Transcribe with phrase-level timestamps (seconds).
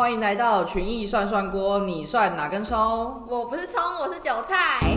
[0.00, 2.74] 欢迎来到群艺涮涮锅，你涮哪根葱？
[3.28, 4.96] 我不是葱，我是韭菜。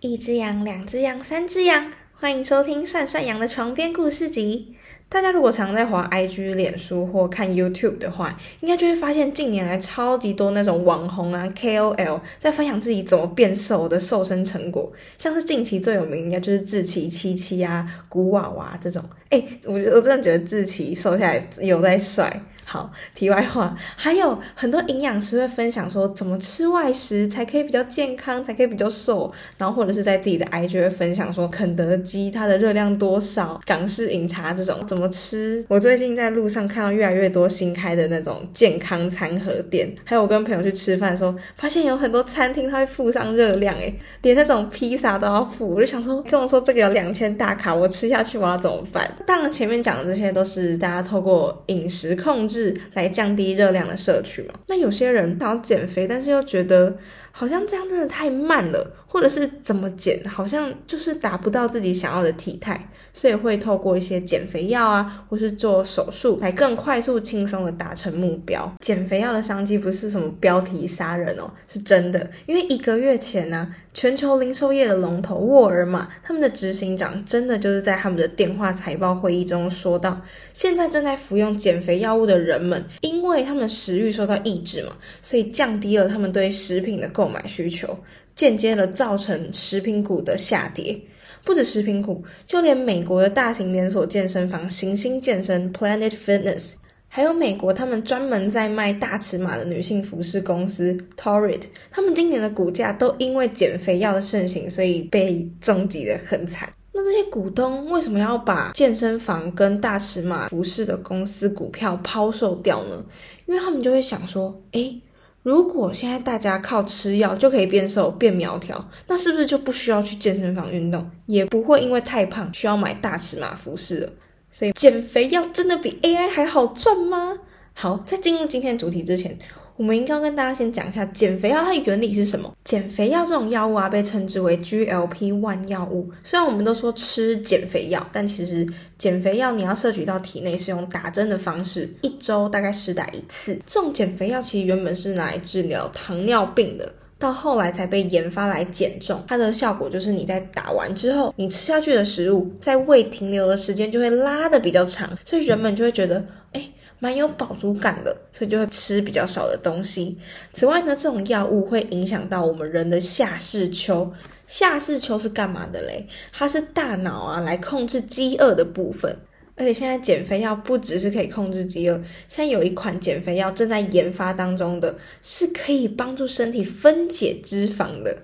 [0.00, 4.78] 一只羊，两只羊，三只羊，欢迎收听涮涮羊的床边故事集。
[5.14, 19.04] 大家如果常在滑 IG、脸书或看 YouTube 的话，应该就会发现近年来超级多那种网红啊、KOL 在分享自己怎么变瘦的瘦身成果，像是近期最有名应该就是志奇七七啊、古娃娃这种。
[19.28, 22.42] 哎，我我真的觉得志奇瘦下来有在帅。
[22.64, 35.64] 好，题外话，还有很多营养师会分享说怎么吃外食才可以比较健康，才可以比较瘦，然后或者是在自己的 IG 会分享说肯德基它的热量多少，港式饮茶这种怎么吃。
[35.68, 45.68] 我最近在路上看到越来越多新开的那种健康餐盒店，还有我跟朋友去吃饭的时候，发现有很多餐厅它会附上热量，诶，连那种披萨都要附。
[45.68, 49.10] 我就想说，跟我说这个有两千大卡，我吃下去我要怎么办？
[49.26, 52.53] 当然前面讲的这些都是大家透过饮食控制。
[52.54, 54.54] 是来降低热量的摄取嘛？
[54.68, 56.96] 那有些人想要减肥，但是又觉得
[57.32, 68.74] 好像这样真的太慢了，或者是怎么减，好像就是达不到自己想要的体态，所以会透过一些减肥药啊，或是做手术来更快速、轻松的达成目标。
[68.80, 72.28] 减肥药的商机不是什么标题杀人哦，是真的。
[72.46, 80.20] 因为一个月前呢，全球零售业的龙头沃尔玛，他们的执行长真的就是在他们的电话财报会议中说到，
[80.52, 87.96] 现在正在服用减肥药物的人们，因为他们食欲受到抑制嘛，所以降低了他们对食品的购买需求。
[88.34, 91.00] 间接的造成食品股的下跌，
[91.44, 96.74] 不止食品股，就连美国的大型连锁健身房行星健身 （Planet Fitness），
[97.06, 106.68] 还有美国他们专门在卖大尺码的女性服饰公司 Torrid，他们今年的股价都因为减肥药的盛行，所以被重击的很惨。
[106.92, 113.04] 那这些股东为什么要把健身房跟大尺码服饰的公司股票抛售掉呢？
[113.46, 115.00] 因为他们就会想说，诶。
[115.44, 124.12] 如果现在大家靠吃药就可以变瘦变苗条，那是不是就不需要去健身房运动，也不会因为太胖需要买大尺码服饰了？
[124.50, 127.36] 所以减肥药真的比 AI 还好赚吗？
[127.74, 129.38] 好，在进入今天主题之前。
[129.76, 132.52] 我们应该跟大家先讲一下减肥药它的原理是什么。
[132.62, 136.08] 减肥药这种药物啊，被称之为 GLP-1 药物。
[136.22, 138.64] 虽然我们都说吃减肥药，但其实
[138.98, 143.60] 减肥药你要摄取到体内是用打针的方式，一周大概施打一次。
[143.66, 149.20] 这种减肥药其实原本是拿来治疗糖尿病的，到后来才被研发来减重。
[149.26, 156.64] 它的效果就是你在打完之后，你吃下去的食物在胃停留的时间就会拉的比较长，所以人们就会觉得，哎。
[157.04, 160.16] 蛮有饱足感的，所以就会吃比较少的东西。
[160.54, 164.10] 此外呢，这种药物会影响到我们人的下视丘。
[164.46, 166.06] 下视丘是干嘛的嘞？
[166.32, 169.14] 它是大脑啊来控制饥饿的部分。
[169.54, 171.94] 而且现在减肥药不只是可以控制饥饿，
[172.26, 178.16] 现在有一款减肥药正在研发当中的，是可以帮助身体分解脂肪的。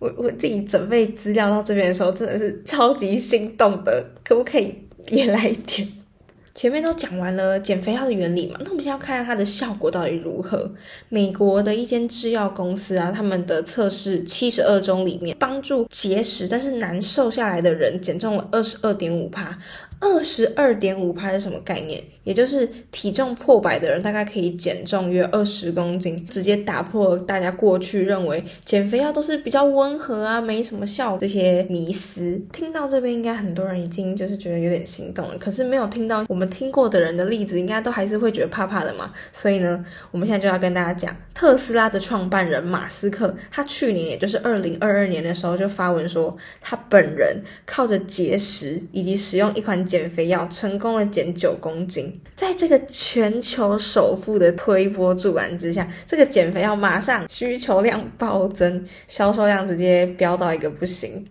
[0.00, 4.04] 我我自己准备资料到这边的时候，真的是超级心动的。
[4.24, 4.76] 可不可以
[5.10, 5.88] 也来一点？
[6.56, 10.72] 前面都讲完了减肥药的原理嘛，那我们先要看看它的效果到底如何。
[11.10, 19.58] 美国的一间制药公司啊，他们的测试七十二周里面，帮助节食但是难瘦下来的人减重了二十二点五帕。
[19.98, 22.02] 二十二点五拍是什么概念？
[22.24, 32.40] 也就是体重破百的人大概可以减重约二十公斤，直接打破大家过去认为减肥药都是比较温和啊，没什么效这些迷思。
[32.52, 35.38] 听到这边，应该很多人已经就是觉得有点心动了。
[35.38, 39.12] 可是没有听到我们听过的人的例子，应该都还是会觉得怕怕的嘛。
[39.32, 49.85] 所以呢，我们现在就要跟大家讲，特斯拉的创办人马斯克，他去年也就是二零二二年的时候就发文说，他本人靠着节食以及使用一款。
[49.86, 61.24] 减肥药成功的减九公斤，在这个全球首富的推波助澜之下，这个减肥药马上需求量暴增，销售量直接飙到一个不行。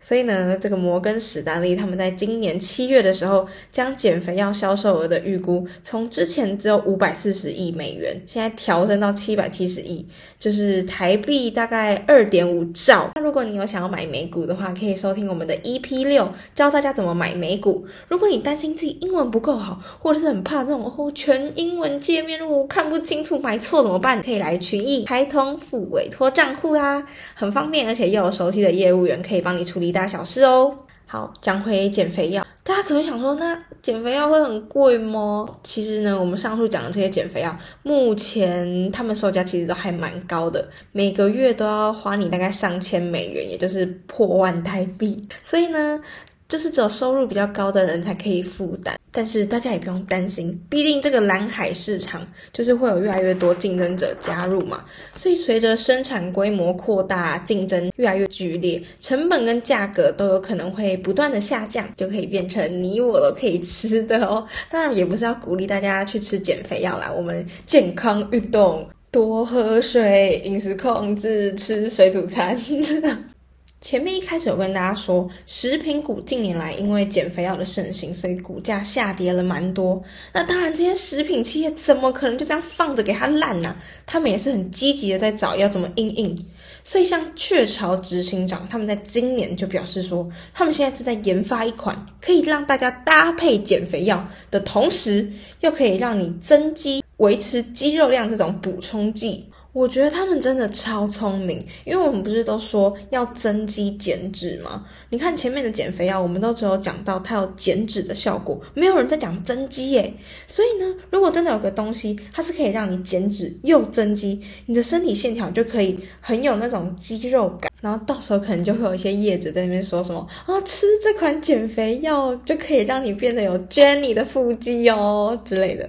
[0.00, 10.06] 所以呢，这个摩根史丹利他们在今年七月的时候，将减肥药销售额的预估从之前只有五百四十亿美元，现在调升到七百七十亿，
[10.38, 13.10] 就是台币大概二点五兆。
[13.16, 17.84] 那如果你有想要买美股的话，可以收听我们的 EP 六，教大家怎么买美股。
[18.06, 24.22] 如果你担心自己英文不够好，或者是很怕那种哦全英文界面，如果看不清楚买错怎么办？
[24.22, 27.04] 可以来群益开通副委托账户啊，
[27.34, 29.87] 很方便，而且又有熟悉的业务员可以帮你处理。
[29.88, 30.78] 一大小事哦。
[31.06, 35.46] 好，讲回减肥药，大家可能想说，那减肥药会很贵吗？
[35.62, 45.26] 其实呢，我们上述讲的这些减肥药，目前他们售价其实都还蛮高的，每个月都要花你大概上千美元，也就是破万台币。
[45.42, 46.00] 所以呢。
[46.48, 48.98] 这是只有收入比较高的人才可以负担。
[49.10, 54.84] 但是大家也不用担心，毕竟这个蓝海市场就是会有越来越多竞争者加入嘛。
[55.14, 64.46] 所以随着生产规模扩大，竞争越来越剧烈，成本跟价格都有可能会不断的下降，就可以变成你我都可以吃的哦。
[64.70, 72.56] 当然也不是要鼓励大家去吃减肥药啦，我们健康运动，多喝水，饮食控制，吃水煮餐。
[73.80, 80.02] 前面一开始有跟大家说，食品股近年来因为减肥药的盛行，所以股价下跌了蛮多。
[80.32, 83.76] 那当然，这些食品企业怎么可能就这样放着给它烂呢？
[84.04, 86.36] 他们也是很积极的在找要怎么应应。
[86.82, 99.48] 所以，像雀巢执行长他们在今年就表示说，他们现在正在研发一款可以让大家搭配减肥药的同时，又可以让你增肌、维持肌肉量这种补充剂。
[99.72, 104.84] 我觉得他们真的超聪明，因为我们不是都说要增肌减脂吗？
[105.10, 110.12] 你看前面的减肥药，我们都只有讲到它有减脂的效果，没有人在讲增肌耶。
[110.46, 125.88] 所以呢，如果真的有个东西，它是可以让你减脂又增肌，你的身体线条就可以很有那种肌肉感，然后到时候可能就会有一些叶子在那边说什么啊，吃这款减肥药就可以让你变得有 Jenny 的腹肌哦之类的。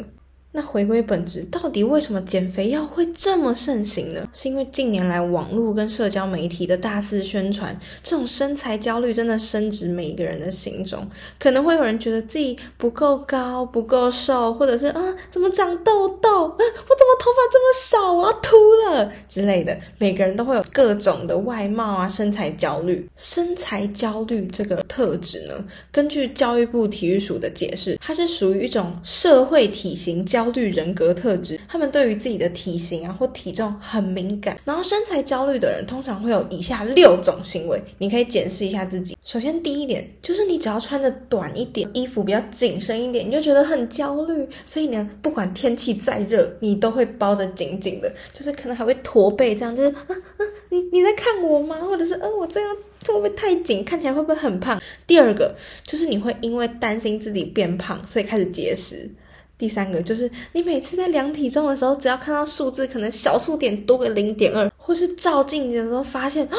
[0.52, 4.28] 那回归本质，到底为什么减肥药会这么盛行呢？
[4.34, 11.08] 是因为近年来网络跟社交媒体的大肆宣传，这种身材焦虑真的深植每一个人的心中。
[11.40, 16.48] 可能会有人觉得自己不够高、不够瘦，或者是啊，怎么长痘痘？
[16.48, 18.12] 啊，我怎么头发这么少？
[18.12, 18.58] 我要秃
[18.88, 19.78] 了之类的。
[20.00, 23.08] 每个人都会有各种的外貌啊、身材焦虑。
[23.16, 30.39] 身材焦虑这个特质呢，根据教育部体育署的解释，它是属于一种社会体型焦。
[30.40, 34.58] 焦虑人格特质，他们对于自己的体型啊或体重很敏感。
[34.64, 39.18] 然后身材焦虑的人通常会有以下六种行为，你可以检视一下自己。
[39.22, 44.48] 首先，第一点就是你只要穿的短一点，衣服比较紧身一点，你就觉得很焦虑。
[44.64, 50.16] 所以呢，不管天气再热，你都会包得紧紧的，就是可能还会驼背，这样就是啊啊，
[50.70, 51.76] 你你在看我吗？
[51.82, 52.74] 或者是呃，我这样
[53.06, 53.84] 会不会太紧？
[53.84, 54.82] 看起来会不会很胖？
[55.06, 55.54] 第二个
[55.84, 59.12] 就是你会因为担心自己变胖，所以开始节食。
[59.60, 66.58] 第三个就是你每次在量体重的时候，只要看到数字可能小数点多个零点二，或是照镜子的时候发现啊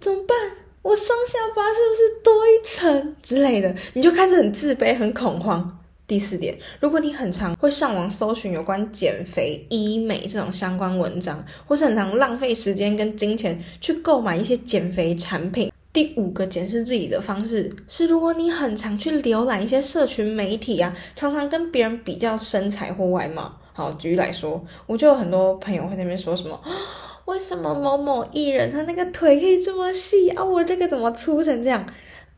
[0.00, 0.36] 怎么办？
[0.80, 5.78] 我双下巴是不是多一层之类的，你就开始很自卑、很恐慌。
[6.06, 15.70] 第四点，如果你很常会上网搜寻有关减肥、医美这种相关文章，或是很常浪费时间跟金钱去购买一些减肥产品。
[15.92, 23.52] 第五个检视自己的方式是，如果你很常去浏览一些社群媒体啊，常常跟别人比较身材或外貌。
[23.72, 26.60] 好，举例来说，我就有很多朋友会在那边说什么，
[27.26, 31.84] 为什么某某艺人他那个腿可以这么细啊，我这个怎么粗成这样？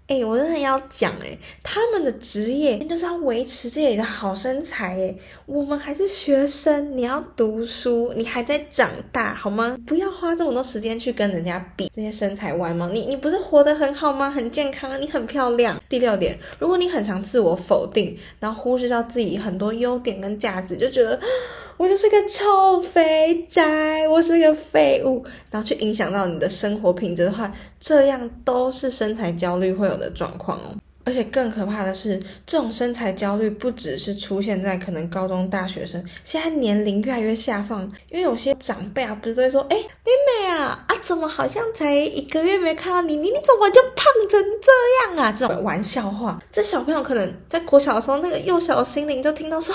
[0.09, 5.15] 哎，我真的要讲哎，他们的职业就是要维持自己的好身材哎，
[5.47, 9.79] 我们还是学生，你要读书，你还在长大好吗？
[9.87, 14.31] 不要花这么多时间去跟人家比那些身材外貌，你你不是活得很好吗？
[14.31, 15.81] 很健康，你很漂亮。
[15.89, 21.19] 第六点，如果你很常自我否定，然后忽视到自己很多优点跟价值，就觉得。
[21.77, 30.77] 我就是个臭肥宅，我是个废物，然后去影响到你的生活品质的话，这样都是身材焦虑会有的状况哦。
[31.05, 45.33] 而且更可怕的是，这种身材焦虑不只是出现在可能高中大学生，现在年龄越来越下放，因为有些长辈啊，不是都会说，哎，妹妹啊，啊，怎么好像才一个月没看到你，你你怎么就胖成这样啊？
[45.33, 49.75] 这种玩笑话，这小朋友可能在国小的时候，那个幼小的心灵就听到说。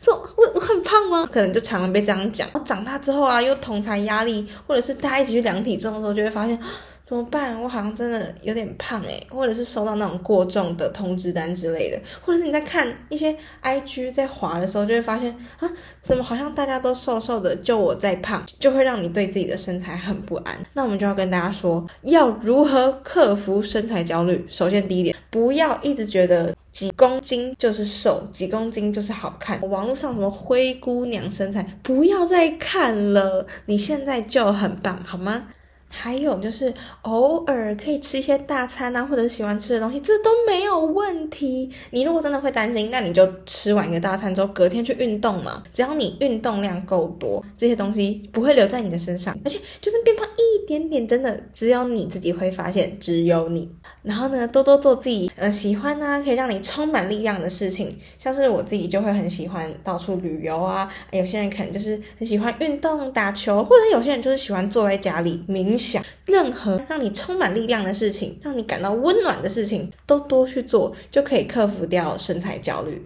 [0.00, 1.28] 这我我很胖吗？
[1.32, 2.48] 可能就常常被这样讲。
[2.64, 6.58] 长大之后啊，又同才压力，或者是大家一起去量体重的时候，就会发现
[7.04, 7.60] 怎么办？
[7.60, 20.58] 我好像真的有点胖诶，或者是收到那种过重的通知单之类的，或者是你在看一些 IG 在滑的时候，就会发现啊，怎么好像大家都瘦瘦的，就我在胖，就会让你对自己的身材很不安。
[20.72, 24.46] 那我们就要跟大家说，要如何克服身材焦虑？
[24.48, 26.56] 首先第一点，不要一直觉得。
[26.74, 29.60] 几公斤就是瘦，几公斤就是好看。
[29.70, 35.44] 网络上什么灰姑娘身材，不要再看了，你现在就很棒，好吗？
[35.88, 36.72] 还有就是
[37.02, 41.70] 偶尔可以吃一些大餐啊，或者是喜欢吃的东西，这都没有问题。
[41.90, 45.62] 你如果真的会担心，那你就吃完一个大餐之后，隔天去运动嘛。
[45.72, 53.70] 只要你运动量够多，这些东西不会留在你的身上，而且就算变胖一点点，真的只有你自己会发现，只有你。
[54.02, 57.96] 然后呢，多多做自己呃喜欢啊，可以让你充满力量的事情。
[58.18, 66.02] 像是我自己就会很喜欢到处旅游啊，有些人可能就是很喜欢运动、打球，或者有些人就是喜欢坐在家里冥想。
[66.26, 73.04] 任何让你充满力量的事情，让你感到温暖的事情，都多去做，就可以克服掉身材焦虑。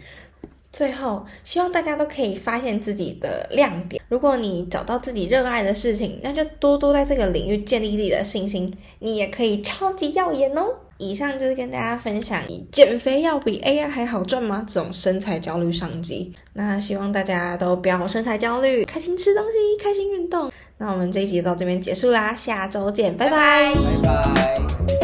[0.70, 4.00] 最后，希望大家都可以发现自己的亮点。
[4.08, 10.66] 如果你找到自己热爱的事情，那就多多在这个领域建立自己的信心，你也可以超级耀眼哦。
[10.98, 12.42] 以上就是跟大家分享，
[12.72, 14.64] 减肥要比 AI 还好赚吗？
[14.68, 16.32] 这种身材焦虑商机。
[16.52, 20.52] 那希望大家都不要身材焦虑，开心吃东西，开心运动。
[20.78, 23.74] 那我们这一集到这边结束啦，下周见，拜拜。
[23.74, 24.97] 拜拜。